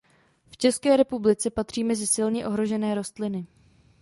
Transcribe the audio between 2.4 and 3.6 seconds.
ohrožené rostliny.